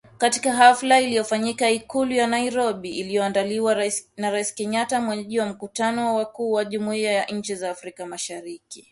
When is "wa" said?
5.39-5.45, 6.05-6.13, 6.51-6.65